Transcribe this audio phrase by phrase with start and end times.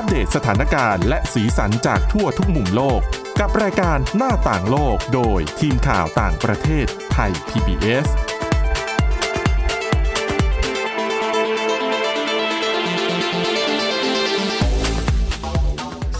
[0.00, 3.00] อัปเดตสถานการณ์และสีสันจากทั่วทุกมุมโลก
[3.40, 8.06] กับรายการหน้าต่างโลกโดยทีมข่าวต่างประเทศไทย PBS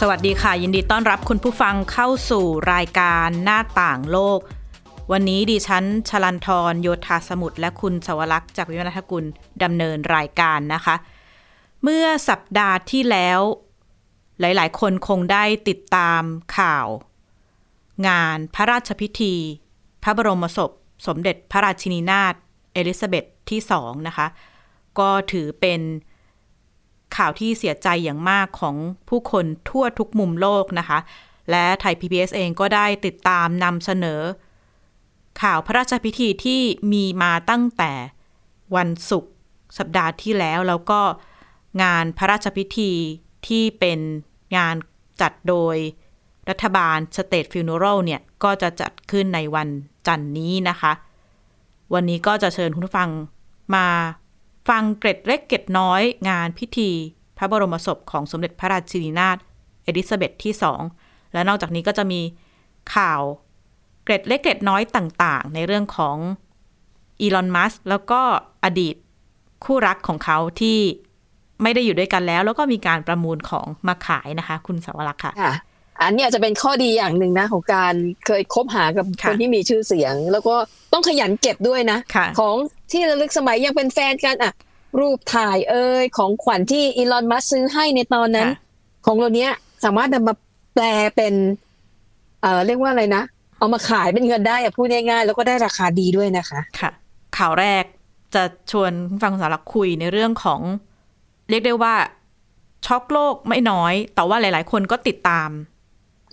[0.00, 4.38] สวัสดีค่ะ ยินดีต้อนรับคุณผู้ฟังเข้าสู่รายการหน้าต่างโลก
[5.12, 9.24] วันนี้ดิฉันชลันทรโยธาสมุทรและคุณสวรักษ์จากวิวัฒนกุล
[9.62, 10.96] ดำเนินรายการนะคะ
[11.82, 13.40] เมื่อสัปดาห์ที่แล้ว
[14.40, 16.22] หลายๆ คนคงได้ติดตาม
[16.58, 16.86] ข่าว
[18.08, 19.34] งานพระราชพิธี
[20.02, 20.70] พระบรมศพ
[21.06, 22.34] สมเด็จพระราชินีนาถ
[22.72, 24.26] เอลิซาเบธที่สองนะคะ
[24.98, 25.80] ก็ถือเป็น
[27.16, 28.76] ข่าวที่เสียใจอย่างมากของ
[29.08, 30.98] ผู้คนทั่วทุกมุมโลกนะคะ
[31.50, 34.20] และไทย PBS เองก็ได้ติดตามนำเสนอ
[35.42, 36.60] ข่าวพระราชพิธีที่
[36.92, 37.92] มีมาตั้งแต่
[38.76, 39.32] วันศุกร์
[39.78, 41.00] สัปดาห์ที่แล้วแล้วก็
[41.82, 42.92] งานพระราชพิธี
[43.48, 44.00] ที่เป็น
[44.56, 44.74] งาน
[45.20, 45.76] จัดโดย
[46.50, 49.68] รัฐบาล State Funeral เนี่ย ก็จะจัดขึ้นในวัน
[50.06, 50.92] จันนี้นะคะ
[51.94, 53.10] วันนี้ก็จะเชิญคุณผู้ฟัง
[53.74, 53.86] มา
[54.68, 56.90] ฟังเกร็ดเล็กเกร็ดน้อยงานพิธี
[57.38, 59.36] พระบรมศพของสมเด็จพระราชินีนาถ
[59.84, 60.82] เอลิซาเบธที่สอง
[61.32, 62.20] และนอกจากนี้ก็จะมี
[62.94, 63.20] ข่าว
[64.04, 66.16] เกร็ดเล็กเกร็ดน้อยต่างๆ ในเรื่องของ
[67.20, 68.20] อีลอน มัสแล้วก็
[68.64, 68.96] อดีต
[69.64, 70.78] คู่รักของเขาที่
[71.62, 75.54] ไม่ได้อยู่ด้วยกันแล้ว แล้วก็มีการประมูลของมาขายนะคะ คุณสาวรักษ์ค่ะค่ะ
[76.02, 77.94] อันนี้อาจจะเป็นข้อดีอย่างหนึ่งนะ ของการ
[78.26, 80.54] เคยคบหากับค่ะคนที่มีชื่อเสียง แล้วก็
[80.92, 82.56] ต้องขยันเก็บด้วยนะค่ะของ
[82.92, 84.52] ที่ระลึกสมัยยังเป็นแฟนกันอะ
[85.00, 89.50] รูปถ่ายเอ่ยของขวัญที่อีลอนมัสซื้อให้ในตอนนั้นค่ะของเราเนี้ย
[89.84, 90.34] สามารถนำมา
[90.74, 90.84] แปล
[91.16, 91.34] เป็น
[92.42, 93.22] เอ่อเรียกว่าอะไรนะ
[93.58, 96.90] เอามาขายเป็นเงินได้อะพูดง่ายๆแล้วก็ได้ราคาดีด้วยนะคะ ค่ะ
[97.38, 97.84] ข่าวแรก
[98.34, 100.60] จะชวนคุณฟังคุณสารักคุยในเรื่องของ
[101.50, 101.94] เรียกได้ว่า
[102.86, 105.50] ช็อกโลกไม่น้อย แต่ว่าหลาย ๆ คนก็ติดตาม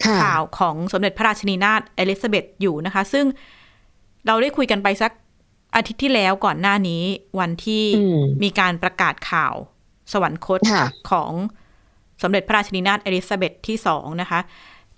[0.05, 3.25] ค่ะข่าวของสมเด็จพระราชินีนาถเอลิซาเบธอยู่นะคะ ซึ่ง
[4.27, 5.11] เราได้คุยกันไปสัก
[5.75, 7.03] อาทิตย์ที่แล้วก่อนหน้านี้
[7.39, 9.55] วันที่อืมมีการประกาศข่าว
[10.11, 11.31] สวรรคตค่ะของ
[12.21, 14.39] สมเด็จพระราชินีนาถเอลิซาเบธที่สองนะคะ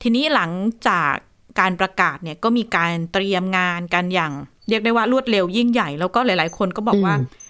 [0.02, 0.52] ทีนี้หลัง
[0.88, 1.14] จาก
[1.60, 4.32] การประกาศเนี่ยก็มีการเตรียมงานกันอย่าง
[4.70, 7.47] เรียกได้ว่ารวดเร็วยิ่งใหญ่ แล้วก็หลาย ๆ คนก็บอกว่าอืม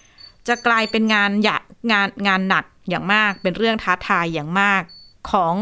[0.48, 1.56] จะกลายเป็นงานใหญ่
[1.92, 4.82] งานงานหนักอย่างมาก เป็นเรื่องท้าทายอย่างมาก
[5.30, 5.54] ของ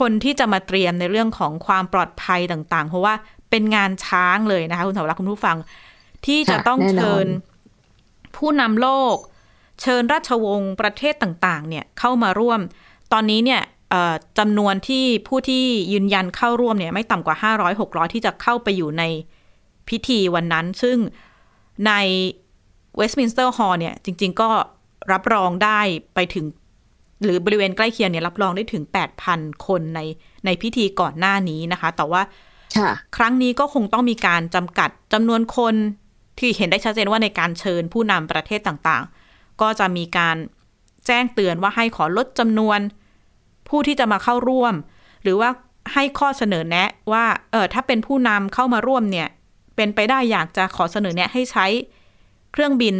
[0.00, 3.14] คนที่จะมาเตรียมในเรื่องของความปลอดภัยต่าง ๆ เพราะว่า
[3.50, 5.56] เป็นงานช้างเลยนะคะ คุณสาวรักษ์คุณผู้ฟัง
[6.26, 7.26] ที่จะค่ะต้องแน่นอนเชิญ
[8.36, 9.16] ผู้นำโลก
[9.82, 12.60] เชิญราชวงศ์ประเทศต่างๆ เนี่ยเข้ามาร่วม
[13.12, 19.02] ตอนนี้เนี่ยเอ่อจำนวนที่ผู้ที่ยืนยันเข้าร่วมเนี่ยไม่ต่ำกว่า 500 600 ที่จะเข้าไปอยู่ใน
[19.88, 20.96] พิธีวันนั้น ซึ่ง
[21.86, 21.92] ใน
[22.98, 24.50] เวสต์มินสเตอร์ฮอลล์เนี่ยจริง ๆ ก็
[25.12, 25.80] รับรองได้
[26.14, 26.46] ไปถึง
[27.24, 28.82] หรือบริเวณใกล้เคียงเนี่ยรับรองได้ถึง
[29.24, 30.00] 8,000 คนใน
[30.44, 32.22] ในพิธีก่อนหน้านี้นะคะ แต่ว่า
[32.78, 35.74] ค่ะครั้งนี้ก็คงต้องมีการจำกัดจำนวนคน
[36.38, 40.36] ที่เห็นได้ชัดเจนว่าในการเชิญผู้นำประเทศต่างๆ ก็จะมีการ
[41.06, 42.78] แจ้งเตือนว่าให้ขอลดจำนวน
[43.68, 44.74] ผู้ที่จะมาเข้าร่วม
[45.22, 45.50] หรือว่า
[45.94, 49.28] ให้ข้อเสนอแนะว่าเออถ้าเป็นผู้นำเข้ามาร่วมเนี่ย
[49.76, 51.66] เป็นไปได้อยากจะขอเสนอแนะให้ใช้
[52.58, 52.96] เครื่องบิน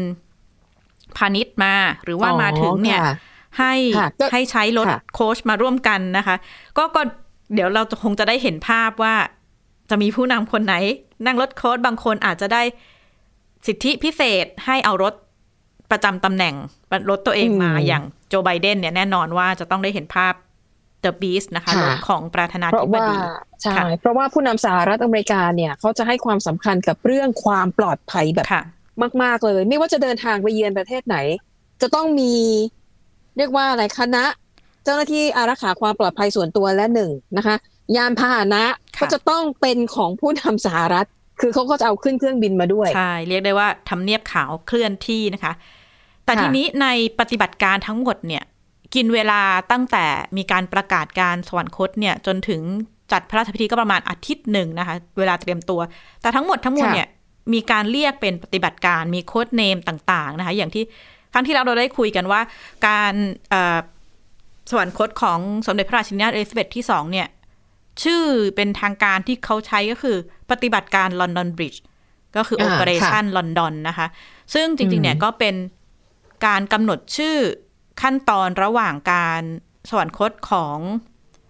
[1.17, 1.75] พาณิชย์มา
[2.05, 3.15] หรือว่าอ๋อมาถึงเนี่ยค่ะ
[3.59, 6.37] ให้ค่ะก็ให้ใช้รถค่ะโค้ชมาร่วมกันนะคะ
[6.79, 7.01] ก็ก็
[7.55, 9.15] เดี๋ยวเราจะคงจะได้เห็นภาพว่า
[9.91, 10.75] จะมีผู้นำคนไหน
[11.27, 12.63] นั่งรถโค้ชบางคนอาจจะได้
[13.67, 15.15] สิทธิพิเศษให้เอารถ
[15.91, 16.55] ประจำตำแหน่ง
[17.11, 20.35] รถตัวเองมาอืมอย่างโจไบเดนเนี่ยแน่นอนว่าจะต้องได้เห็นภาพ
[21.05, 23.17] The Beast นะคะค่ะรถของประธานาเพธิราะบว่าดี
[23.63, 28.63] ใช่ค่ะเพราะว่าผู้นำสหรัฐอเมริกาเนี่ยเขาจะให้ความสำคัญกับเรื่องความปลอดภัยแบบค่ะ
[29.23, 31.17] มาก ๆเลย ไม่ว่าจะเดินทางไปเยือนประเทศไหน
[31.83, 32.33] จะต้องมี
[33.37, 34.25] เรียกว่าอะไรคณะ
[34.85, 37.57] เจ้าหน้าที่อารักขาความปลอดภัยส่วนตัวและหนึ่งนะคะ
[37.97, 38.65] ยานพาหนะ
[38.97, 41.07] ค่ะก็จะต้องเป็นของผู้นำสหรัฐ
[41.41, 45.53] คือเขาก็จะเอาขึ้นเครื่องบินมาด้วยใช่เรียกได้ว่าทำเนียบขาวเคลื่อนที่นะคะ
[46.25, 46.87] แต่ค่ะทีนี้ใน
[47.19, 48.45] ปฏิบัติการทั้งหมดเนี่ย
[48.95, 49.41] กินเวลา
[49.71, 50.07] ตั้งแต่
[50.37, 52.61] มีการประกาศการสวรรคตเนี่ยจนถึง
[53.13, 55.81] จัดพระราชพิธีก็ประมาณอาทิตย์หนึ่งนะคะ เวลาเตรียมตัว
[56.23, 57.09] แต่ทั้งหมดทั้งมวลค่ะเนี่ย
[57.53, 60.85] มีการเรียกเป็นปฏิบัติการมีโค้ดเนมต่างๆนะคะอย่างที่
[61.33, 62.41] ครั้งที่แล้วเราได้คุยกันว่า
[62.89, 63.15] การ
[63.51, 63.79] เอ่อ
[64.71, 67.29] สวรรคตของสมเด็จพระราชินีนาถเอลิซาเบธที่สองเนี่ย
[68.03, 68.23] ชื่อ
[68.57, 70.17] เป็นทางการที่เขาใช้ก็คือ
[70.51, 71.83] ปฏิบัติการลอนดอนบริดจ์
[72.37, 74.07] ก็คืออ่า Operation London นะคะ
[74.55, 75.55] ซึ่งจริง ๆ เนี่ยก็เป็น
[76.47, 77.37] การกำหนดชื่อ
[78.03, 79.43] ขั้นตอนระหว่างการ
[79.91, 80.79] สวรรคตของ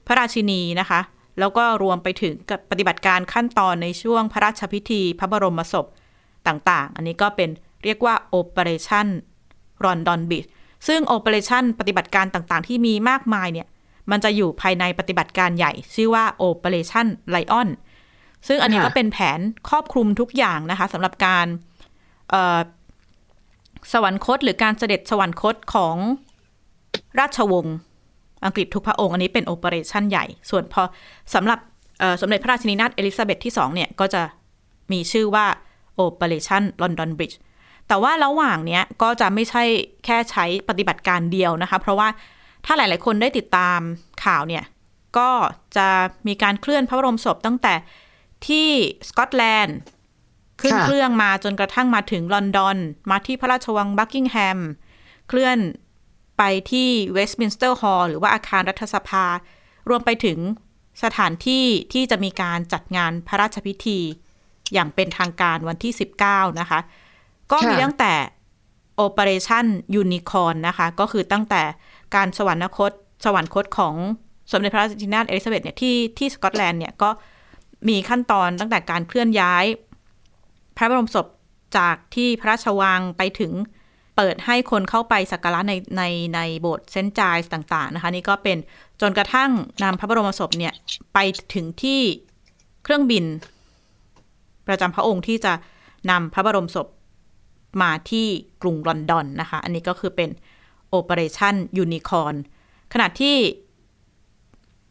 [0.07, 1.01] พระราชินีนะคะ
[1.41, 5.87] แล้วก็รวมไปถึงกับปฏิบัติการขั้นตอนในช่วงพระราชพิธีพระบรมศพ
[6.49, 7.51] ต่างๆ อันนี้ก็เป็น
[7.85, 9.07] เรียกว่า Operation
[9.85, 10.49] London Bridge
[10.87, 13.67] ซึ่งโอเปอเรชันปฏิบัติการต่างๆ ที่มีมากมายเนี่ย
[14.11, 17.69] มันจะอยู่ภายในปฏิบัติการใหญ่ ชื่อว่า Operation Lion
[18.49, 21.47] ซึ่งอันนี้ก็เป็นแผนครอบคลุมทุกอย่างนะคะสำหรับการ
[23.93, 25.97] สวรรคตหรือการเสด็จสวรรคตของ
[27.19, 27.77] ราชวงศ์
[28.45, 30.83] อังกฤษทุกพระองค์อันนี้เป็น operation ใหญ่ ส่วนพอ
[31.35, 31.59] สำหรับ
[32.21, 34.23] สมเด็จพระราชินีนาถเอลิซาเบธที่สองเนี่ยก็จะ
[34.93, 35.47] มีชื่อว่า
[36.05, 37.37] Operation London Bridge
[37.89, 39.63] แต่ว่าระหว่างเนี้ยก็จะไม่ใช่
[40.05, 42.09] แค่ใช้ปฏิบัติการเดียวนะคะ เพราะว่า
[42.65, 43.81] ถ้าหลาย ๆ คนได้ติดตาม
[44.25, 44.65] ข่าวเนี่ย
[45.19, 45.31] ก็
[45.77, 45.89] จะ
[46.27, 47.75] มีการเคลื่อนพระบรมศพตั้งแต่
[48.47, 48.69] ที่
[49.09, 49.79] สกอตแลนด์
[50.61, 52.77] ขึ้นเครื่องมาจนกระทั่งมาถึงลอนดอน
[53.11, 54.59] มาที่พระราชวังบักกิงแฮม
[55.29, 55.59] เคลื่อน
[56.39, 59.25] ไปที่เวสต์มินสเตอร์ฮอลล์หรือว่าอาคารรัฐสภา
[59.89, 60.39] รวมไปถึง
[61.03, 63.99] สถานที่ที่จะมีการจัดงานพระราชพิธี
[64.73, 65.93] อย่างเป็นทางการวันที่
[66.27, 66.81] 19 นะคะ
[67.51, 68.13] ก็มีตั้งแต่
[69.07, 69.67] Operation
[70.01, 71.63] Unicorn นะคะ ก็คือตั้งแต่
[72.15, 72.93] การสวรรคต
[73.25, 73.95] สวรรคตของ
[74.53, 77.11] สมเด็จพระราชินีนาถเอลิซาเบธเนี่ยที่ที่สกอตแลนด์เนี่ยก็
[77.89, 79.65] มีขั้นตอนตั้งแต่การเคลื่อนย้าย
[80.77, 81.27] พระบรมศพ
[81.79, 83.53] จากที่พระราชวังไปถึง
[84.21, 86.03] เปิดให้คนเข้าไปสักการะในใน
[86.35, 88.59] ในโบสถ์เซนจายส์ต่างๆนะคะนี่ก็เป็น
[89.01, 89.51] จนกระทั่ง
[89.83, 90.73] นำพระบรมศพเนี่ย
[91.15, 91.19] ไป
[91.55, 92.01] ถึงที่
[92.85, 93.25] เครื่องบิน
[94.69, 95.53] ประจำพระองค์ที่จะ
[96.11, 96.89] นำพระบรมศพ
[97.83, 98.27] มาที่
[98.63, 100.31] กรุงลอนดอนนะคะ อันนี้ก็คือเป็น
[100.99, 102.37] Operation Unicorn
[102.93, 103.37] ขณะที่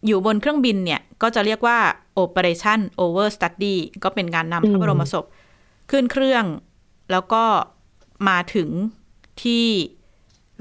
[0.05, 1.79] อยู่บนเครื่องบินเนี่ย ก็จะเรียกว่า
[2.23, 5.25] Operation Over Study ก็เป็นการนำพระบรมศพ
[5.91, 6.45] ขึ้นเครื่อง
[7.11, 7.43] แล้วก็
[8.29, 8.69] มาถึง
[9.43, 9.65] ที่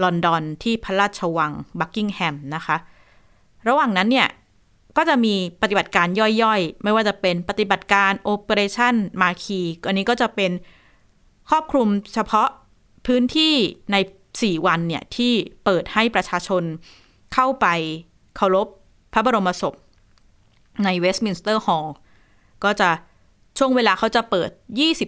[0.03, 2.77] ลอนดอนที่พระราชวังบักกิงแฮมนะคะ
[3.69, 4.29] ระหว่างนั้นเนี่ย
[4.97, 6.07] ก็จะมีปฏิบัติการ
[6.43, 10.53] ย่อยๆ ไม่ว่าจะเป็นปฏิบัติการ Operation มาคีอันนี้ก็จะเป็น
[11.51, 12.49] ครอบคลุมเฉพาะ
[13.07, 13.55] พื้นที่
[13.93, 13.97] ใน
[14.33, 15.33] 4 วันเนี่ย ที่
[15.65, 16.63] เปิดให้ประชาชน
[17.35, 17.67] เข้าไป
[18.37, 18.69] เคารพ
[19.13, 19.75] พระบรมศพ
[20.85, 21.95] ในเวสต์มินสเตอร์ฮอลล์
[22.65, 22.91] ก็จะ
[23.59, 24.51] ช่วงเวลาเขาจะเปิด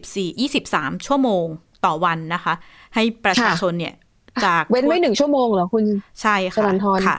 [0.01, 1.47] 24 23 ชั่วโมง
[1.85, 2.55] ต่อวันนะคะ
[2.95, 3.95] ให้ประชาชนเนี่ย
[4.45, 5.85] จากเว้นไว้หนึ่งชั่วโมงเหรอคุณ
[6.23, 6.69] ใช่ค่ะ
[7.07, 7.19] ค่ะ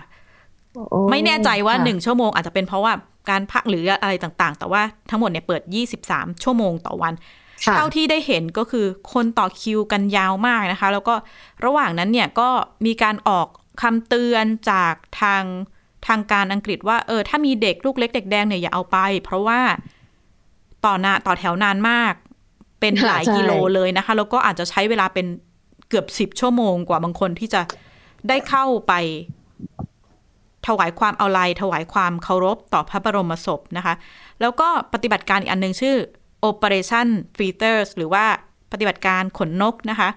[1.12, 2.94] ไม่แน่ใจว่าหนึ่งชั่วโมงอาจจะเป็นเพราะว่า
[3.30, 5.62] การพักหรืออะไรต่างๆ แต่ว่าทั้งหมดเนี่ยเปิด
[6.04, 7.14] 23 ชั่วโมงต่อวัน
[7.76, 11.16] เท่าที่ได้เห็นก็คือคนต่อคิวกันยาวมากนะคะ แล้วก็
[11.66, 12.50] ระหว่างนั้นเนี่ยก็
[12.86, 13.48] มีการออก
[13.82, 15.44] คำเตือนจากทาง
[16.08, 19.60] ทางการอังกฤษว่าเออถ้ามีเด็กลูกเล็กเด็กแดงเนี่ยอย่าเอาไป เพราะว่า
[20.86, 22.14] ต่อหน้าต่อแถวนานมาก
[22.80, 25.28] เป็นหลายกิโลเลยนะคะ แล้วก็อาจจะใช้เวลาเป็น
[25.90, 27.62] เกือบสิบชั่วโมงกว่าบางคนที่จะ
[28.30, 28.94] ได้เข้าไป
[30.68, 33.94] ถวายความเอาลัยถวายความเคารพต่อพระบรมศพนะคะ
[34.42, 35.96] แล้วก็ปฏิบัติการอีกอันหนึ่งชื่อ
[36.50, 38.26] Operation Feathers หรือว่า
[38.72, 40.10] ปฏิบัติการขนนกนะคะ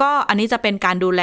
[0.00, 1.22] ก็อันนี้จะเป็นการดูแล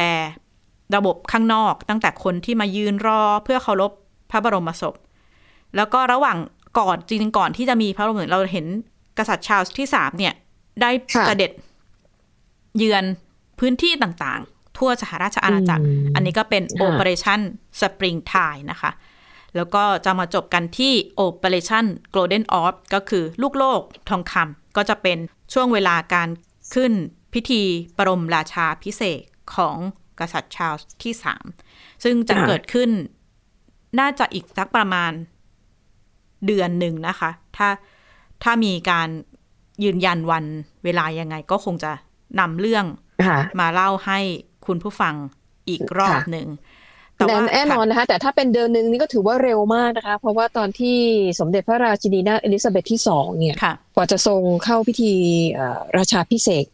[0.96, 3.92] ระบบข้างนอกตั้งแต่คนที่มายืนรอเพื่อเคารพ
[4.32, 4.96] พระบรมศพ
[5.76, 6.38] แล้วก็ระหว่าง
[6.80, 8.66] ก่อนจริงๆก่อนที่จะมีพระบรมศพเราเห็น
[9.18, 10.34] กษัตริย์ชาลส์ที่สามเนี่ย
[10.82, 10.92] ได้
[11.28, 11.52] เสด็จ
[12.78, 13.04] เยือน
[13.60, 15.84] พื้นที่ต่างๆ ทั่วสหราชอาณาจักร
[16.16, 17.40] อันนี้ก็เป็น Operation
[17.80, 18.92] Spring Tide นะคะ
[19.56, 20.94] แล้วก็จะมาจบกันที่
[21.26, 21.86] Operation
[22.16, 25.18] Golden Orb ก็คือลูกโลกทองคำก็จะเป็น
[25.54, 26.30] ช่วงเวลาการ
[26.76, 26.94] ขึ้น
[27.34, 27.62] พิธี
[27.98, 29.22] บรมราชาพิเศษ
[29.56, 29.78] ของ
[30.20, 31.46] กษัตริย์ชาลส์ที่สาม
[32.04, 32.90] ซึ่งจะเกิดขึ้น
[34.00, 35.12] น่าจะอีกสักประมาณ
[36.46, 37.70] เดือนหนึ่งนะคะ ถ้า
[38.44, 39.10] ถ้ามีการ
[39.84, 40.46] ยืนยันวัน
[40.84, 41.92] เวลายังไง ก็คงจะ
[42.40, 42.86] นำเรื่อง
[43.60, 44.20] มาเล่าให้
[44.66, 45.14] คุณผู้ฟัง
[45.70, 46.48] อีกรอบหนึ่ง
[47.16, 50.98] แต่ว่าแน่นอนนะคะ แต่ถ้าเป็นเดือนหนึ่งนี่ก็ถือว่าเร็วมากนะคะ เพราะว่าตอนที่
[51.40, 53.58] สมเด็จพระราชินีนาถเอลิซาเบธที่สองเนี่ย
[53.96, 55.14] กว่าจะทรงเข้าพิธี
[55.98, 56.66] ราชาพิเศษ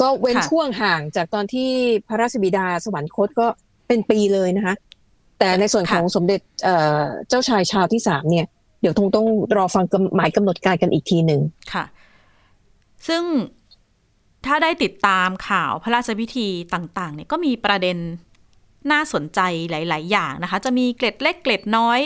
[0.00, 1.68] ก็เว้นช่วงห่างจากตอนที่
[2.08, 3.46] พระราชบิดาสวรรคตก็
[3.88, 4.74] เป็นปีเลยนะคะ
[5.38, 6.40] แต่ในส่วนของสมเด็จ
[7.28, 8.46] เจ้าชายชาวที่สามเนี่ย
[8.80, 9.84] เดี๋ยวคงต้องรอฟัง
[10.16, 11.40] หมายกำหนดการกันอีกทีหนึ่ง
[11.72, 11.84] ค่ะ
[13.08, 13.22] ซึ่ง
[14.46, 17.98] ถ้าได้ติดตามข่าวพระราชพิธีต่างๆเนี่ยก็มีประเด็น
[18.92, 19.40] น่าสนใจ
[19.70, 22.00] หลาย ๆ อย่างนะคะ จะมีเกล็ดเล็กเกล็ดน้อย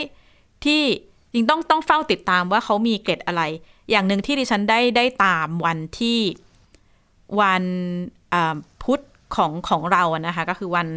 [0.65, 0.83] ที่
[1.33, 3.41] จริงต้องต้องเฝ้าติดตามว่าเขามีเกล็ดอะไร
[3.89, 6.19] อย่างหนึ่งที่ดิฉันได้ได้ตามวันที่
[7.41, 7.63] วัน
[8.83, 9.01] พุธ
[9.35, 10.87] ของของเราอะนะคะ ก็คือวัน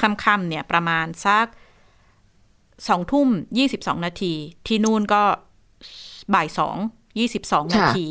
[0.00, 1.46] ค่ำๆเนี่ยประมาณสัก
[2.88, 3.28] สองทุ่ม
[3.58, 4.34] ยี่สิบสองนาที
[4.66, 5.22] ที่นู่นก็
[6.34, 6.76] บ่ายสอง
[7.18, 8.06] ยี่สิบสองนาที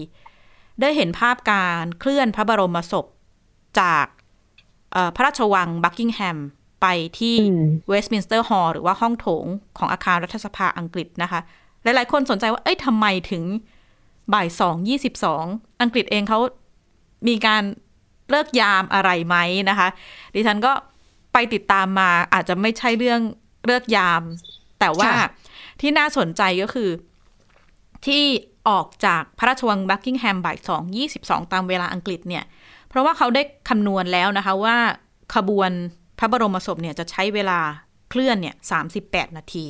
[0.81, 3.05] ได้เห็นภาพการเคลื่อนพระบรมศพ
[3.79, 4.05] จาก
[5.15, 6.37] พระราชวังบักกิงแฮม
[6.81, 6.87] ไป
[7.19, 7.35] ที่
[7.89, 9.45] เวสต์มินสเตอร์ฮอลล์หรือว่าห้องโถง
[9.77, 11.39] ของอาคารรัฐสภาอังกฤษนะคะ
[11.83, 13.43] หลายๆ คนสนใจว่า เอ้ยทำไมถึง
[14.33, 15.45] บ่ายสองยี่สิบสอง
[15.81, 16.39] อังกฤษเองเขา
[17.27, 17.63] มีการ
[18.29, 19.35] ฤกษ์ยามอะไรไหม
[19.69, 19.87] นะคะ
[20.35, 20.73] ดิฉันก็
[21.33, 23.21] ไปติดตามมาอาจจะไม่ใช่เรื่อง
[23.65, 24.21] ฤกษ์ยาม
[24.79, 25.09] แต่ว่า
[25.81, 26.89] ที่น่าสนใจก็คือ
[28.05, 28.23] ที่
[28.67, 32.43] ออกจากพระราชวังบักกิงแฮมบ่ายสองยี่สิบสองตามเวลาอังกฤษเนี่ย
[32.89, 34.75] เพราะว่าเขาได้คำนวณแล้วนะคะว่า
[35.35, 35.71] ขบวน
[36.19, 37.59] พระบรมศพเนี่ยจะใช้เวลา
[38.09, 39.65] เคลื่อนเนี่ยสามสิบแปดนาที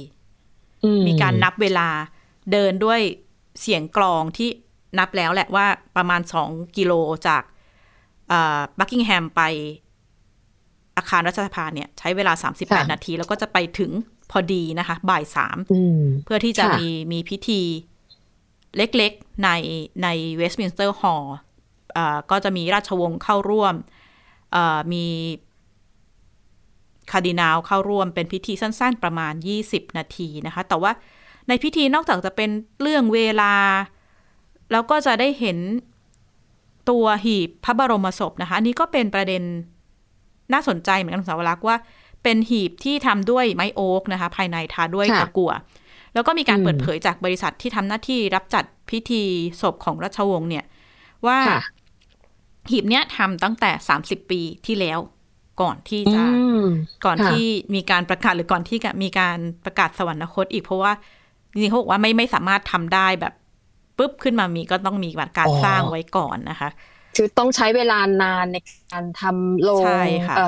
[1.08, 1.88] มีการนับเวลา
[2.52, 3.02] เดินด้วย
[3.62, 4.50] เสียงกลองที่
[5.00, 5.66] นับแล้วแหละว่า
[5.96, 6.94] ประมาณสองกิโล
[7.28, 7.44] จาก
[8.80, 9.42] บักกิงแฮมไป
[10.98, 13.92] อาคารรัฐสภาเนี่ย ใช้เวลา38นาที แล้วก็จะไปถึง
[14.32, 15.58] พอดีนะคะ บ่ายสาม
[16.26, 17.62] เพื่อที่จะมีมีพิธี
[18.78, 19.50] เล็กๆ ใน
[20.04, 20.08] ใน
[20.38, 21.36] เวสต์มินสเตอร์ฮอลล์
[22.32, 23.74] ก็จะมีราชวงศ์เข้าร่วม
[24.94, 25.06] มี
[27.12, 29.34] คาร์ดินัลเข้าร่วมเป็นพิธีสั้นๆ ประมาณ
[29.66, 30.92] 20 นาทีนะคะ แต่ว่า
[31.48, 32.50] ในพิธีนอกจากจะเป็น
[32.82, 33.54] เรื่องเวลา
[34.72, 35.58] แล้วก็จะได้เห็น
[36.90, 39.44] ตัวหีบพระบรมศพนะคะ อันนี้ก็เป็นประเด็น
[40.54, 41.76] น่าสนใจเหมือนกันสาวรักษ์ว่า
[42.24, 45.52] เป็นหีบที่ทำด้วยไม้โอ๊กนะคะ ภายในทาด้วยตะกั่ว
[46.14, 49.24] แล้วก็มีการเปิดเผยจากบริษัทที่ทำหน้าที่รับจัดพิธี
[49.62, 50.66] ศพของราชวงศ์เนี่ย
[51.28, 51.40] ว่า
[52.70, 55.00] หีบเนี้ยทำตั้งแต่สามสิบปีที่แล้ว
[55.62, 56.24] ก่อนที่จะ
[57.06, 60.94] ก่อนที่มีการประกาศหรือก่อนที่มีการประกาศสวรรคตอีกเพราะว่า
[61.52, 63.34] จริงๆเขาบอกว่าไม่ไม่สามารถทำได้แบบ
[63.98, 66.70] ปุ๊บขึ้นมามีก็ต้องมีการสร้างไว้ก่อนนะคะ
[67.16, 68.58] คือต้องใช้เวลานานใน
[68.92, 69.84] การทำโลง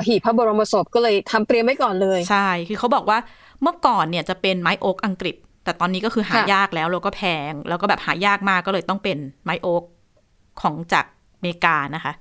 [0.06, 3.18] หีบพระบรมศพก็เลยทำเตรียมไว้ก่อนเลย ใช่ คือเขาบอกว่า
[3.62, 9.84] เมื่อก่อนเนี่ยจะเป็นไม้โอ๊กอังกฤษ แต่ตอนนี้ก็คือหายากแล้วแล้วก็แพง แล้วก็แบบหายากมากก็เลยต้องเป็นไม้โอ๊ก
[10.60, 11.04] ของจาก
[11.36, 12.12] อเมริกานะคะ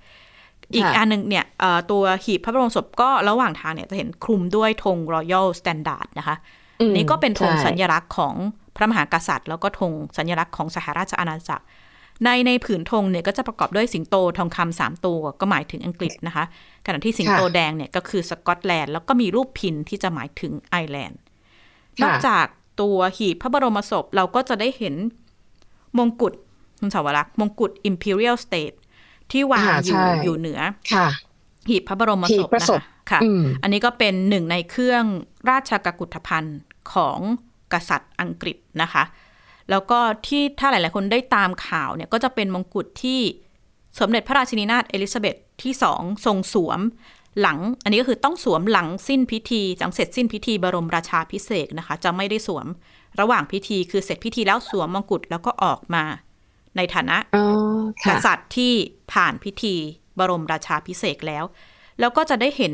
[0.76, 1.46] อีกอันหนึ่งเนี่ย
[1.92, 6.36] ตัวหีบพระบรมศพก็ระหว่างทางเนี่ยจะเห็นคลุมด้วยธง Royal Standard นะคะ
[6.96, 8.36] นี่ก็เป็นธงสัญลักษณ์ของ
[8.76, 11.66] พระมหากษัตริย์ แล้วก็ธงสัญลักษณ์ของสหราชอาณาจักร
[12.26, 16.46] ในในผืนธงเนี่ยก็จะประกอบด้วยสิงโตทองคำสามตัวก็หมายถึงอังกฤษนะคะ
[16.86, 21.20] ขณะที่สิงโตแดงเนี่ยก็คือสกอตแลนด์แล้วก็มีรูปพินที่จะหมายถึงไอร์แลนด์
[22.04, 22.46] นอกจาก
[22.82, 24.96] ตัวหีบพระบรมศพ เราก็จะได้เห็น
[25.98, 26.34] มงกุฎ
[26.80, 28.76] คุณสาวรักษ์มงกุฎ Imperial State
[29.32, 30.60] ที่วางอยู่อยู่เหนือ
[31.70, 33.20] หีบพระบรมศพนะคะค่ะ
[33.62, 35.04] อันนี้ก็เป็นหนึ่งในเครื่อง
[35.50, 36.60] ราชกกุฏภัณฑ์
[36.94, 37.20] ของ
[37.74, 39.04] กษัตริย์อังกฤษนะคะ
[39.70, 43.20] แล้วก็ที่ถ้าหลาย ๆ คนได้ตามข่าวเนี่ยก็จะเป็นมงกุฎที่
[44.00, 46.80] สมเด็จพระราชินีนาถเอลิซาเบธที่สองทรงสวม
[47.42, 52.68] หลังอันนี้ก็คือต้องสวมหลังสิ้นพิธีจังเสร็จสิ้นพิธีบรมราชาพิเศษนะคะ จะไม่ได้สวม
[53.20, 56.04] ระหว่างพิธีคือเสร็จพิธีแล้วสวมมงกุฎแล้วก็ออกมา
[56.78, 57.18] ในฐานะ
[58.08, 58.74] กษัตริย์ที่
[59.14, 59.76] ผ่านพิธี
[60.20, 61.44] บรมราชาพิเศษแล้ว
[62.00, 62.74] แล้วก็จะได้เห็น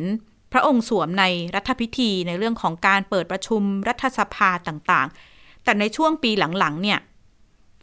[0.53, 5.07] พระองค์สวมในรัฐพิธีในเรื่องของการเปิดประชุมรัฐสภาต่าง
[5.63, 6.99] แต่ในช่วงปีหลังๆเนี่ย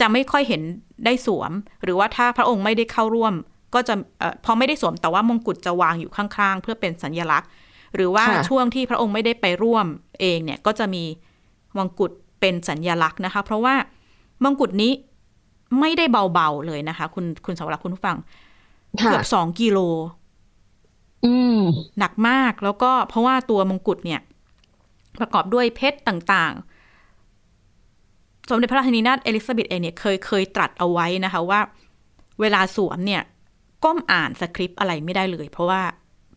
[0.00, 0.62] จะไม่ค่อยเห็น
[1.04, 1.52] ได้สวม
[1.82, 3.34] หรือว่าถ้าพระองค์ไม่ได้เข้าร่วม
[3.74, 7.48] ก็จะอพอไม่ได้สวมแต่ว่ามงกุฎจะวางอยู่ข้างๆ เพื่อเป็นสัญญลักษณ์
[7.94, 9.86] หรือว่าช่วงที่พระองค์ไม่ได้ไปร่วม
[10.20, 11.04] เองเนี่ยก็จะมี
[11.76, 13.74] มงกุฎเป็นสัญญลักษณ์นะคะ เพราะว่า
[14.44, 14.92] มงกุฎนี้
[15.80, 18.16] ไม่ได้เบาๆเลยนะคะ คุณคุณสาวรักคุณผู้ฟัง
[19.02, 19.78] เกือบสองกิโล
[21.98, 24.20] หนักมากแล้วก็เพราะว่าตัวมงกุฎเนี่ย
[25.18, 31.60] ประกอบด้วยเพชรต่างๆ สมเด็จพระราชินีนาถเอลิซาเบธเองเนี่ยเคยเคยตรัสเอาไว้นะคะว่า
[32.40, 33.22] เวลาสวมเนี่ย
[33.84, 35.82] ก้มอ่านสคริปต์อะไรไม่ได้เลย เพราะว่า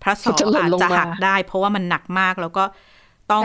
[0.02, 2.64] พระสออาจจะหักได้ เพราะว่ามันหนักมากแล้วก็
[3.32, 3.44] ต้อง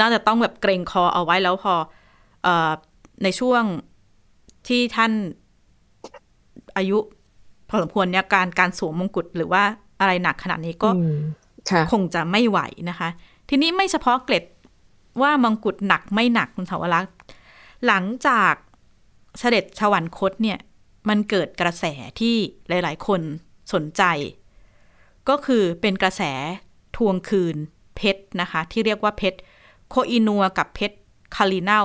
[0.00, 1.74] น่าจะต้องแบบเกรงคอเอาไว้แล้วพอ
[2.44, 2.48] เอ
[3.22, 3.62] ในช่วง
[4.68, 5.12] ที่ท่าน
[6.76, 6.98] อายุ
[7.68, 9.62] พอสมควรเนี่ยการการสวมมงกุฎหรือว่า
[10.00, 10.88] อะไรหนักขนาดนี้ก็
[11.92, 13.08] คงจะไม่ไหวนะคะ
[13.48, 14.44] ทีนี้ไม่เฉพาะเกล็ด
[15.22, 17.12] ว่ามงกุฎหนักไม่หนักคุณสาวรักษ์
[17.86, 18.52] หลังจาก
[19.38, 20.58] เสด็จสวรรคตเนี่ย
[21.08, 21.84] มันเกิดกระแส
[22.20, 22.34] ที่
[22.68, 23.20] หลาย ๆ คน
[23.72, 24.02] สนใจ
[25.28, 26.22] ก็คือเป็นกระแส
[26.96, 27.56] ทวงคืน
[27.96, 29.38] เพชรนะคะ ที่เรียกว่าเพชร
[29.88, 30.96] โคอินัวกับเพชร
[31.36, 31.84] คารินาล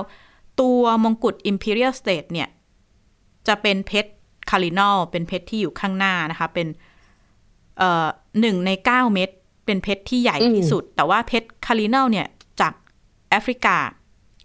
[0.60, 2.48] ตัวมงกุฎ Imperial State เนี่ย
[3.48, 4.10] จะเป็นเพชร
[4.50, 6.68] คารินาลเป็นเพชรที่อยู่ข้างหน้านะคะ เป็น
[8.40, 9.30] หนึ่งในเก้าเม็ด
[9.66, 12.26] เป็นเพชรที่ใหญ่ที่สุด แต่ว่าเพชรคารินาลเนี่ย
[12.60, 12.72] จาก
[13.30, 13.76] แอฟริกา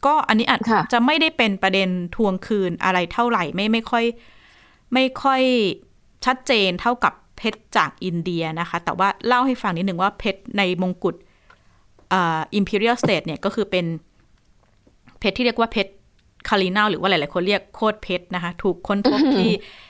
[0.06, 0.62] ก็อันนี้อาจ
[0.94, 4.06] จะไม่ได้เป็นประเด็นทวงคืนอะไรเท่าไหร่ไม่ไม่ค่อย
[4.93, 5.41] ไม่ค่อย
[6.25, 11.15] ชัดเจนเท่ากับเพชรจากอินเดียนะคะ แต่ว่าเล่าให้ฟังนิดหนึ่งว่าเพชรในมงกุฎ
[12.13, 13.86] อ่า imperial state เนี่ยก็คือเป็น
[15.19, 15.91] เพชรที่เรียกว่าเพชร
[16.48, 19.50] คารินาลหรือว่าหลาย ๆ คนเรียกโคดเพชรนะคะ ถูกค้นพบที่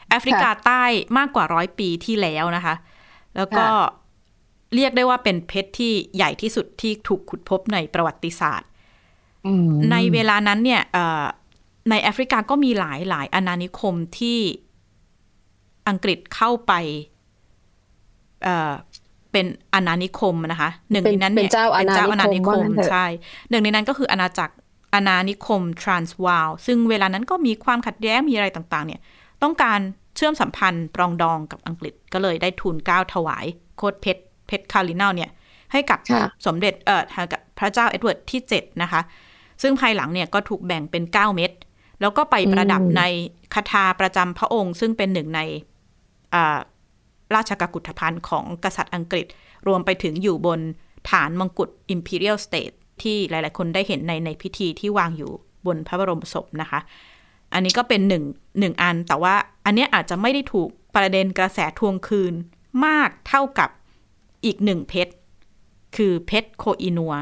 [0.09, 0.83] แอฟริกาใต้
[1.17, 2.75] มากกว่าร้อยปีที่แล้วนะคะ
[3.35, 3.65] แล้วก็
[4.75, 8.69] เรียกได้ว่าเป็นเพชรที่ใหญ่ที่สุดที่ถูกขุดพบในประวัติศาสตร์
[9.91, 10.81] ในเวลานั้นเนี่ย
[11.89, 14.39] ในแอฟริกาก็มีหลายหลายอาณานิคมที่
[15.89, 16.73] อังกฤษเข้าไป
[19.31, 23.05] เป็นอาณานิคมนะคะหนึ่งในนั้นเนี่ยเป็นเจ้าอาณานิคมใช่
[23.49, 24.53] หนึ่งในนั้นก็คืออาณาจักร
[24.93, 29.01] อาณานิคมทรานส์วาลซึ่งเวลานั้นก็มีความขัดแย้งมีอะไรต่าง ๆ เนี่ย
[29.43, 29.79] ต้องการ
[30.15, 33.45] เชื่อมสัมพันธ์ปรองดองกับอังกฤษก็เลยได้ทูลเกล้าถวาย
[33.77, 35.31] โคตรเพชรเพชรคัลลินันเนี่ย
[35.71, 35.99] ให้กับ
[36.45, 39.01] สมเด็จเอ่อกับพระเจ้าเอ็ดเวิร์ดที่เจ็ดนะคะ
[39.61, 41.51] ซึ่งภายหลังเนี่ยก็ถูกแบ่งเป็นเก้าเม็ด
[42.01, 43.03] แล้วก็ไปประดับใน
[43.53, 45.41] คทาประจำพระองค์ ซึ่งเป็นหนึ่งใน
[47.35, 49.27] ราชกกุฏภัณฑ์ของกษัตริย์อังกฤษ
[49.67, 50.59] รวมไปถึงอยู่บน
[51.09, 55.31] ฐานมงกุฎ Imperial State ที่หลาย ๆ คนได้เห็นในในพิธีที่วางอยู่
[55.65, 56.79] บนพระบรมศพนะคะ
[57.53, 58.23] อันนี้ก็เป็นหนึ่ง
[58.59, 62.33] หนึ่งอัน แต่ว่าอันนี้อาจจะไม่ได้ถูกประเด็นกระแสทวงคืน
[62.85, 63.69] มากเท่ากับ
[64.45, 65.13] อีกหนึ่งเพชร
[65.95, 67.13] คือเพชรโคอินัว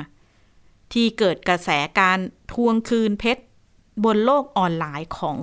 [0.94, 2.20] ที่เกิดกระแสการ
[2.54, 3.44] ทวงคืนเพชร
[4.04, 5.38] บนโลกออนไลน์ของ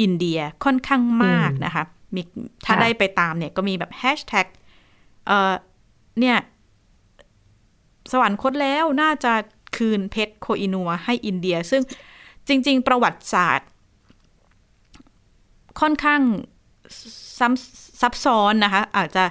[0.00, 1.84] อินเดียค่อนข้างมากนะคะ
[2.14, 2.22] มี
[2.64, 4.46] ถ้าได้ไปตามเนี่ยก็มีแบบแฮชแท็ก
[5.26, 5.52] เอ่อ
[6.20, 6.38] เนี่ย
[8.12, 9.32] สวรรคตแล้วน่าจะ
[9.76, 11.82] คืนเพชรโคอินัวร์ให้อินเดีย ซึ่ง
[12.48, 13.68] จริง ๆ ประวัติศาสตร์
[15.80, 16.20] ค่อนข้าง
[18.00, 19.24] ซับซ้อนนะคะ อาจจะ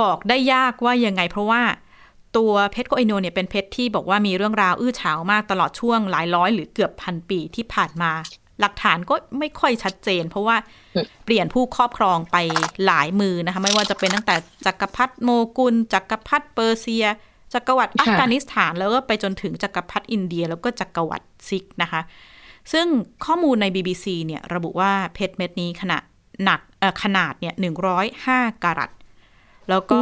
[0.00, 1.62] บอกได้ยากว่ายังไง เพราะว่า
[2.36, 8.12] ตัวเพชรโคอินัวร์เนี่ยเป็นเพชรที่บอกว่ามีเรื่องราวอื้อฉาวมากตลอดช่วงหลายร้อยหรือเกือบพันปีที่ผ่านมา
[8.60, 10.56] หลักฐานก็ไม่ค่อยชัดเจน เพราะว่า
[11.24, 12.36] เปลี่ยนผู้ครอบครองไป
[12.86, 14.34] หลายมือนะคะ ไม่ว่าจะเป็นตั้งแต่
[14.66, 17.06] จักรพรรดิโมกุลจักรพรรดิเปอร์เซีย
[17.54, 22.00] จักรวรรดิอัฟกานิสถาน แล้วก็ไปจนถึงจักรพรรดิอินเดีย แล้วก็จักรวรรดิซิกนะคะ
[22.72, 22.86] ซึ่ง
[23.24, 26.02] ข้อมูลใน BBC เนี่ยระบุว่าเพชรเม็ดนี้ขนาด
[26.44, 26.60] หนัก
[27.02, 28.90] ขนาดเนี่ยหนึ่งร้อยห้ากะรัต
[29.70, 30.00] แล้วก็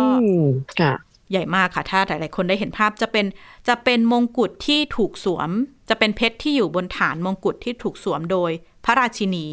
[1.30, 3.26] ใหญ่มากค่ะ ถ้าหลาย ๆ คนได้เห็นภาพจะเป็น
[3.68, 5.50] จะเป็นมงกุฎที่ถูกสวม
[5.88, 8.50] จะเป็นเพชรที่อยู่บนฐานมงกุฎที่ถูกสวมโดย
[8.84, 9.46] พระราชินี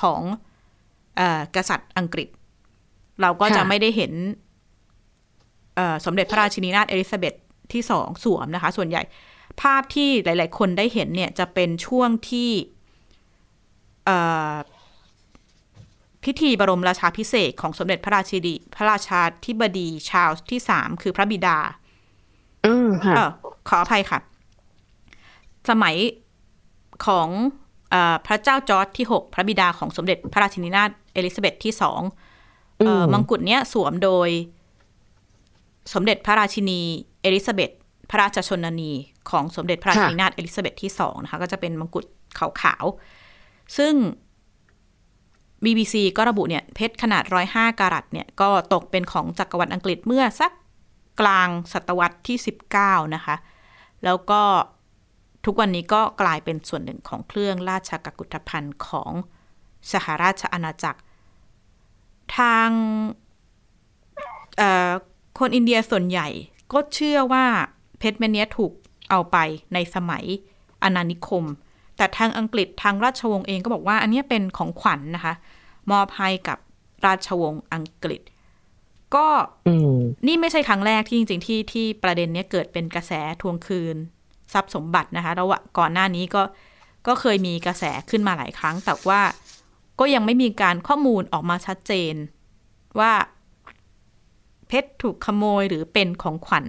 [0.00, 0.22] ของ
[1.20, 1.22] อ
[1.56, 2.28] กษัตริย์อังกฤษ
[3.20, 4.12] เราก็จะไม่ได้เห็น
[6.04, 7.34] สมเด็จพระราชินีนาถเอลิซาเบธ
[7.72, 9.02] ที่สองสวมนะคะ ส่วนใหญ่
[9.60, 12.50] ภาพที่หลาย ๆ คนได้เห็นเนี่ยจะเป็นช่วงที่
[16.24, 21.58] พิธีบรมราชาพิเศษของสมเด็จพระราชินีพระราชาธิบดีชาลส์ที่สามคือพระบิดา
[22.66, 23.14] อืมค่ะ
[23.68, 24.18] ขออภัยค่ะ
[25.70, 25.96] สมัย
[27.06, 27.28] ของ
[27.92, 27.94] อ
[28.26, 32.00] พระเจ้าจอร์จที่หกพระบิดาของสมเด็จพระราชินีนาถเอลิซาเบธที่สอง
[33.12, 34.28] มงกุฎเนี้ยสวมโดย
[35.94, 36.80] สมเด็จพระราชินี
[37.22, 37.70] เอลิซาเบธ
[38.10, 38.92] พระราชชนนี
[39.30, 42.04] ของสมเด็จพระราชินีนาถเอลิซาเบธที่สองนะคะ ก็จะเป็นมงกุฎ
[42.60, 43.94] ขาวๆ ซึ่ง
[45.64, 50.52] BBC ก็ระบุเนี่ย เพชรขนาด105กรัตเนี่ย ก็ตกเป็นของจักรวรรดิอังกฤษเมื่อสัก
[51.20, 52.36] กลางศตวรรษที่
[52.76, 53.36] 19นะคะ
[54.04, 54.42] แล้วก็
[55.44, 59.12] ทุกวันนี้ก็กลายเป็นส่วนหนึ่งของเครื่องราชกกุฏภัณฑ์ของ
[59.92, 61.00] สหราชอาณาจักร
[62.36, 62.68] ทาง
[65.38, 66.28] คนอินเดียส่วนใหญ่
[66.72, 67.44] ก็เชื่อว่า
[67.98, 68.72] เพชรเมเนี้ยถูก
[69.10, 69.36] เอาไป
[69.74, 70.24] ในสมัย
[70.82, 71.44] อาณานิคม
[71.96, 75.34] แต่ทางอังกฤษทางราชวงศ์เองก็บอกว่าอันนี้เป็นของขวัญนนะคะ
[75.92, 76.58] มอบให้กับ
[77.06, 78.22] ราชวงศ์อังกฤษ
[79.14, 79.26] ก็
[80.26, 83.96] นี่ไม่ใช่ครั้งแรกที่จริง ๆ ที่ที่ประเด็นนี้เกิดเป็นกระแสทวงคืน
[84.52, 86.42] ทรัพย์สมบัตินะคะแล้วก่อนหน้านี้ก็
[87.06, 89.20] ก็เคยมีกระแสขึ้นมาหลายครั้ง แต่ว่า
[90.00, 92.14] ก็ยังไม่มีการข้อมูลออกมาชัดเจน
[92.98, 93.12] ว่า
[94.68, 96.66] เพชรถูกขโมยหรือเป็นของขวัญ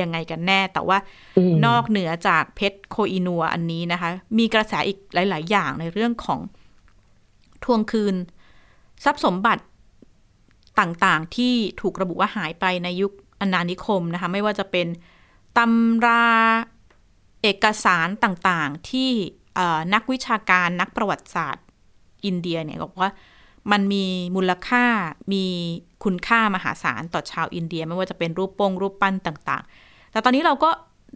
[0.00, 0.98] ยังไงกันแน่ แต่ว่า
[1.66, 6.40] นอกเหนือจากเพชรโคอินัวอันนี้นะคะ มีกระแสอีกหลาย ๆ อย่างในเรื่องของ
[7.64, 8.14] ทวงคืน
[9.04, 9.62] ทรัพย์สมบัติ
[10.80, 14.86] ต่างๆ ที่ถูกระบุว่าหายไปในยุคอนานิคมนะคะ ไม่ว่าจะเป็น
[15.58, 16.24] ตำรา
[17.42, 19.10] เอกสารต่างๆที่
[19.94, 21.64] นักวิชาการนักประวัติศาสตร์
[22.24, 23.10] อินเดียเนี่ยบอกว่า
[23.72, 24.04] มันมี
[24.36, 24.84] มูลค่า
[25.32, 25.44] มี
[26.04, 30.70] คุณค่ามหาศาลต่อชาวอินเดีย ไม่ว่าจะเป็นรูปปงรูปปั้นต่างๆ แต่ตอนนี้เราก็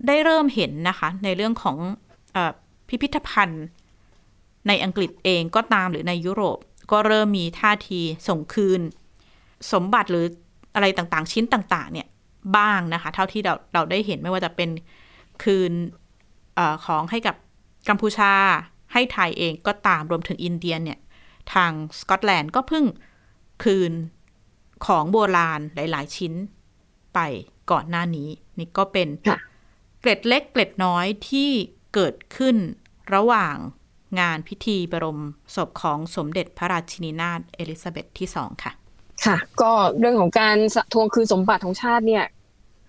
[0.06, 1.76] ได้เริ่มเห็นนะคะ ในเรื่องของ
[2.36, 2.38] อ
[2.88, 3.64] พิพิธภัณฑ์
[4.68, 6.58] ในอังกฤษเองก็ตามหรือในยุโรป
[6.92, 8.80] ก็เริ่มมีท่าทีส่งคืน
[9.72, 10.26] สมบัติหรือ
[10.74, 12.06] อะไรต่างๆ ชิ้นต่างๆ เนี่ย
[12.56, 14.70] บ้างนะคะ เท่าที่เราเราได้เห็นไม่ว่าจะเป็น
[15.42, 15.72] คืน
[16.86, 17.36] ของให้กับ
[17.88, 18.32] กัมพูชา
[18.92, 20.98] ให้ไทยเองก็ตามรวมถึงอินเดียเนี่ย
[21.54, 22.84] ทางสกอตแลนด์ก็เพิ่ง
[23.64, 23.92] คืน
[24.86, 26.34] ของโบราณหลาย ๆ ชิ้น
[27.14, 27.18] ไป
[27.70, 29.08] ก่อนหน้านี้ นี่ก็เป็น
[30.00, 31.50] เกร็ดเล็กเกร็ดน้อยที่
[31.94, 32.56] เกิดขึ้น
[33.14, 33.56] ระหว่าง
[34.20, 35.20] งานพิธีบรม
[35.54, 38.72] ศพของสมเด็จพระราชินีนาถเอลิซาเบธที่สองค่ะ
[39.24, 40.56] ค่ะ ก็เรื่องของการ
[40.92, 42.24] ทวงคืนสมบัติของชาติเนี่ย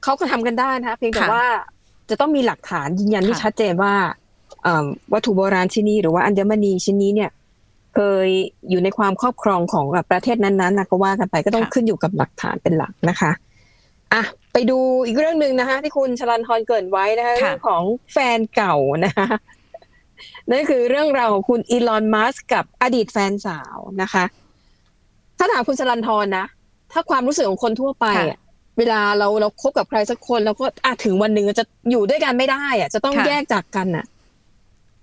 [0.04, 1.46] เขาก็ทำกันได้นะคะเพียงแต่ว่า
[2.12, 3.94] จะต้องมีหลักฐานยืนยันที่ชัดเจนว่า
[5.14, 7.32] วัตถุโบราณชิ้นนี้หรือว่าอัญมณีชิ้นนี้เนี่ย
[7.96, 8.28] เคย
[8.70, 13.32] อยู่ในความครอบครองของประเทศนั้นๆนะก็ว่ากันไปก็ต้องขึ้นอยู่กับหลักฐานเป็นหลักนะคะ
[14.14, 19.28] อะไปดูอีกเรื่องหนึ่งนะคะ ที่คุณชลันทรเกินไว้นะคะเรื่องของแฟนเก่านะคะ
[20.50, 24.24] นั่นคือเรื่องราวของคุณอีลอนมัสกับอดีตแฟนสาวนะคะ
[25.38, 26.46] ถ้าถามคุณชลันทรนะ
[26.92, 28.40] ถ้าความรู้สึกของคนทั่วไปอะ
[28.82, 34.06] เวลาเราเราคบกับใครสักคนแล้วก็อาถึงวันหนึ่งจะอยู่ด้วยกันไม่ได้อะจะต้องแยกจากกันอะ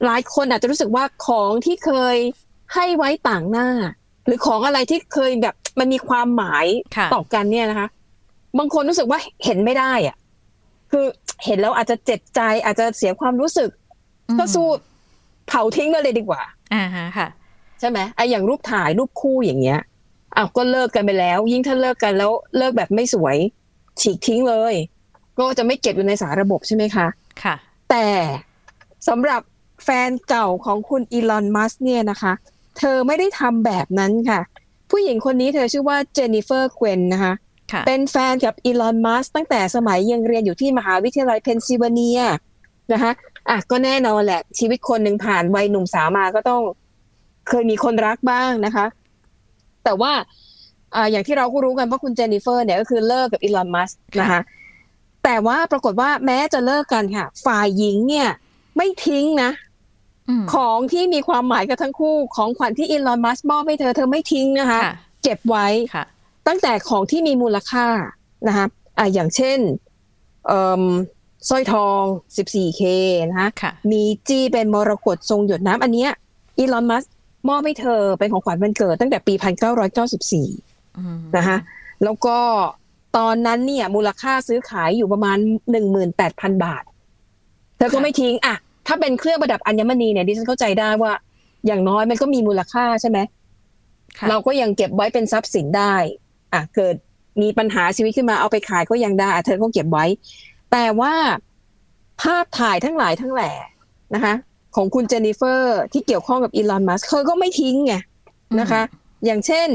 [0.07, 2.17] หลายคนอาจจะรู้สึกว่าของที่เคย
[2.75, 3.69] ให้ไว้ต่างหน้า
[4.27, 6.67] หรือของอะไรที่เคยแบบมันมีความหมาย
[7.15, 7.89] ต่อกันเนี่ยนะคะ
[8.59, 10.17] บางคนรู้สึกว่าเห็นไม่ได้อะ
[10.91, 11.05] คือ
[11.45, 13.71] เห็นแล้วอาจจะเจ็บใจ อาจจะเสียความรู้สึก
[14.39, 14.67] ก็สู้
[15.49, 16.43] เผาทิ้งไปเลยดีกว่า
[16.75, 17.29] อ่าฮะค่ะ
[17.81, 19.81] ใช่ไหมไออย่างรูปถ่ายรูปคู่อย่างเงี้ย
[20.37, 23.37] อ้าวก็เลิกกันไปแล้ว ยิ่งถ้าเลิกกันแล้วเลิกแบบไม่สวย
[24.01, 24.75] ฉีกทิ้งเลย
[25.39, 27.07] ก็จะไม่เก็บอยู่ในสารบบใช่ไหมคะ
[27.43, 27.55] ค่ะ
[27.91, 28.07] แต่
[29.09, 29.43] สำหรับ
[29.85, 32.33] แฟนเก่าของคุณอีลอน มัสก์เนี่ยนะคะ
[32.79, 34.41] เธอไม่ได้ทำแบบนั้นค่ะ
[34.91, 37.33] ผู้หญิงคนนี้เธอชื่อว่าเจนนิเฟอร์เกวนนะคะ
[37.87, 42.23] เป็นแฟนกับอีลอน มัสก์ตั้งแต่สมัยยังเรียนอยู่ที่มหาวิทยาลัยเพนซิลเวเนีย
[42.93, 43.13] นะคะ
[43.49, 46.63] อะก็แน่นอนแหละชีวิตคนหนึ่งผ่านวัยหนุ่มสาวมาก็ต้อง
[47.49, 48.87] เคยมีคนรักบ้างนะคะ
[49.85, 50.13] แต่ว่า
[50.95, 54.41] อ่าอย่างที่เราก็รู้กันว่าคุณเจนนิเฟอร์เนี่ยก็คือเลิกกับอีลอนมัสนะคะ
[55.25, 58.29] แต่ว่าปรากฏว่าแม้จะเลิกกันค่ะ ฝ่ายหญิงเนี่ย
[58.77, 59.51] ไม่ทิ้งนะ
[60.55, 64.81] ของที่มีความหมายกับทั้งคู่ของขวัญที่อีลอนมัสมอบให้เธอเธอไม่ทิ้งนะคะ
[65.23, 65.67] เก็บไว้
[66.49, 67.87] ตั้งแต่ของที่มีมูลค่า
[68.49, 68.67] นะคะ
[68.99, 69.59] อ่าอย่างเช่น
[71.49, 72.01] สร้อยทอง
[72.37, 72.83] 14K
[73.31, 76.11] นะคะมีจี้เป็นมรกตทรงหยดน้ำอันเนี้ย
[76.59, 77.05] อีลอนมัส
[77.49, 79.35] มอบให้เธอเป็นของขวัญวันเกิดตั้งแต่ปี
[80.21, 80.68] 1994
[81.37, 81.57] นะคะ
[82.05, 82.39] แล้วก็
[83.17, 85.39] ตอนนั้นเนี่ย มูลค่าซื้อขายอยู่ประมาณ
[86.01, 86.85] 18,000บาท
[87.77, 88.57] เธอก็ไม่ทิ้งอะ
[88.87, 91.13] ถ้าเป็นเครื่องประดับอัญมณีเนี่ยดิฉันเข้าใจได้ว่า
[91.67, 93.19] อย่างน้อยมันก็มีมูลค่าใช่ไหม
[94.29, 95.95] เราก็ยังเก็บไว้เป็นทรัพย์สินได้
[96.53, 96.95] อะเกิด
[97.43, 100.05] มีปัญหาชีวิตขึ้นมาเอาไปขายก็ยังได้เธอก็เก็บไว้
[100.73, 101.15] แต่ว่า
[102.23, 103.51] ภาพถ่ายทั้งหลายทั้งแหล่
[104.15, 104.35] นะคะ
[104.77, 107.95] ของคุณเจนนิเฟอร์ที่เกี่ยวข้องกับอีลอนมัสก์เธอก็ไม่ทิ้งไง
[108.61, 108.83] นะคะ
[109.25, 109.69] อย่างเช่น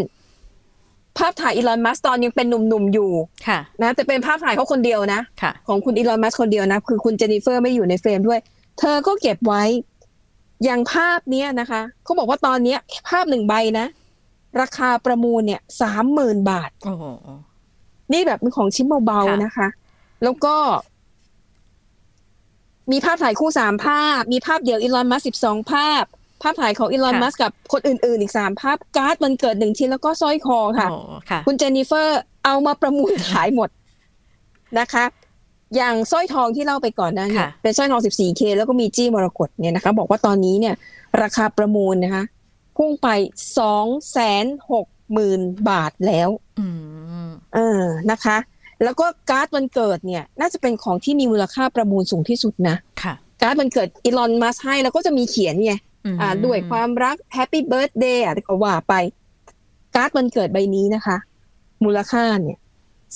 [1.17, 3.11] ภาพถ่ายอีลอนมัสก์ตอนยังเป็นหนุ่มๆอยู่
[3.47, 8.39] ค่ะนะแต่เป็นภาพถ่ายเขาคนเดียวนะของคุณอีลอนมัสก์คนเดียวนะ คือคุณเจนนิเฟอร์ไม่อยู่ในเฟรมด้วย
[8.79, 9.63] เธอก็เก็บไว้
[10.63, 13.85] อย่างภาพเนี้ยนะคะเขาบอกว่าตอนเนี้ย ภาพหนึ่งใบนะ
[14.61, 17.03] ราคาประมูลเนี่ยสามหมื่นบาทโอ้โห
[18.13, 19.67] นี่แบบเป็นของชิ้นเบาๆนะคะ
[20.23, 20.55] แล้วก็
[22.91, 26.03] มีภาพถ่ายคู่สามภาพ มีภาพเดี่ยวอีลอนมัสก์สิบสองภาพ
[26.43, 30.87] ภาพถ่ายของอีลอนมัสก์กับคนอื่นๆ อีกสามภาพการ์ดวันเกิดหนึ่งชิ้นแล้วก็สร้อยคอค่ะ
[31.45, 33.69] คุณเจนนิเฟอร์เอามาประมูลขายหมด
[34.79, 35.05] นะคะ
[35.75, 37.29] อย่างสร้อยทองที่เล่าไปก่อนนั้น
[37.61, 40.75] เป็นสร้อยทอง 14K แล้วก็มีจี้มรกตเนี่ยนะคะ บอกว่าตอนนี้เนี่ย
[41.21, 42.23] ราคาประมูลนะคะ
[42.77, 43.07] พุ่งไป
[43.59, 46.29] สองแสนหกหมื่นบาทแล้ว
[47.55, 48.37] เออนะคะ
[48.83, 55.81] แล้วก็การ์ดวันเกิดเนี่ย น่าจะเป็นของที่มีมูลค่าประมูลสูงที่สุดนะค่ะการ์ดวันเกิดอีลอนมัสก์ให้แล้วก็จะมีเขียนไงอ่า
[56.45, 58.93] ด้วยความรัก Happy Birthday อะก็ว่าไป
[59.95, 61.17] การ์ดวันเกิดใบนี้นะคะ
[61.83, 62.57] มูลค่าเนี่ย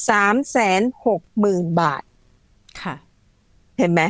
[0.09, 2.03] สามแสนหกหมื่นบาท
[2.81, 2.95] ค่ะ
[3.79, 4.01] เห็นไหม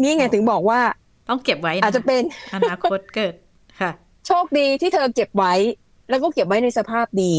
[0.00, 0.80] นี่ไงถึงบอกว่า
[1.28, 2.22] ต้องเก็บไว้อาจจะเป็น
[2.54, 3.34] อนาคตเกิด
[3.80, 3.90] ค่ะ
[4.26, 5.54] โชคดีที่เธอเก็บไว้
[6.08, 7.34] แล้วก็เก็บไว้ในสภาพดี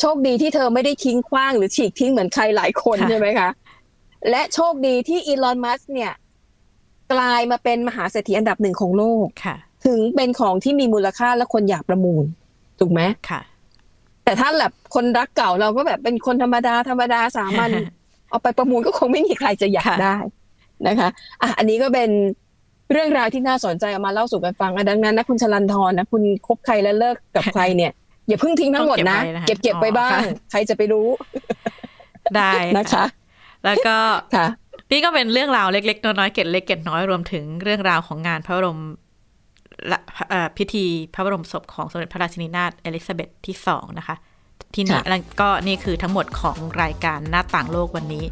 [0.00, 3.50] โชคดีที่เธอไม่ได้ทิ้งขว้างหรือฉีกทิ้งเหมือนใครหลายคนใช่ไหมคะ
[4.30, 6.12] และโชคดีที่อีลอนมัสเนี่ย
[7.12, 9.26] กลายมาเป็นมหาเศรษฐีอันดับหนึ่งของโลก
[9.86, 12.24] ถึงเป็นของที่มีมูลค่าและคนอยากประมูล
[12.78, 13.40] ถูกไหมค่ะ
[14.24, 17.70] แต่ถ้าแบบคนรักเก่าเราก็แบบเป็นคนธรรมดาธรรมดาสามัญ
[18.30, 20.16] เอาไปประมูลก็คงไม่มีใครจะอยากได้
[20.86, 21.08] นะคะ
[21.42, 22.10] อะอันนี้ก็เป็น
[22.92, 27.92] เรื่องราวที่น่าสนใจเอามาเล่าสู่กันฟังดังนั้นนะคุณชลันทรนะคุณคบใครแล้วเลิกกับใครเนี่ย
[28.28, 30.18] อย่าเพิ่งทิ้งทั้งหมดนะ เก็บเก็บไปบ้าง
[30.50, 31.08] ใครจะไปรู้
[32.36, 33.04] ได้นะคะ
[33.64, 33.96] แล้วก็
[34.36, 34.46] ค่ะ
[34.90, 38.80] นี่ก็เป็นเรื่องราวเล็กๆน้อยๆเก็ดเล็กเก็ดน้อยรวมถึงเรื่องราวของงานพระบรม
[40.56, 40.84] พิธี
[41.14, 44.16] พระบรมศพของสมเด็จพระราชินีนาถเอลิซาเบธที่สองนะคะ
[44.74, 48.24] ที่นี่แล้วก็นี่คือทั้งหมดของรายการหน้าต่างโลกวันนี้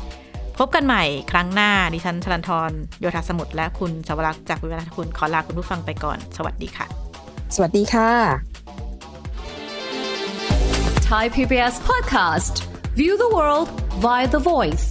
[0.59, 1.03] พบกันใหม่
[1.33, 6.87] ครั้งหน้า ดิฉันชลันทรโยธาสมุทรและคุณสวรักษ์จากวิวัฒนคุณขอลาคุณผู้ฟังไปก่อน สวัสดีค่ะ
[7.55, 8.11] สวัสดีค่ะ
[11.11, 12.55] Thai PBS podcast.
[12.97, 13.69] View the world
[14.05, 14.87] via the voice.